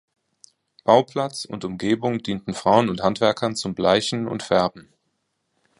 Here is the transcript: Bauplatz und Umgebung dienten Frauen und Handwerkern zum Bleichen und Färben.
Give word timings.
Bauplatz 0.83 1.45
und 1.45 1.63
Umgebung 1.63 2.23
dienten 2.23 2.55
Frauen 2.55 2.89
und 2.89 3.03
Handwerkern 3.03 3.55
zum 3.55 3.75
Bleichen 3.75 4.27
und 4.27 4.41
Färben. 4.41 4.89